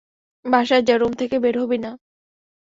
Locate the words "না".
1.77-1.91